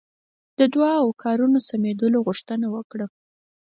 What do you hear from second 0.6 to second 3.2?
دعا او کارونو سمېدلو غوښتنه وکړه.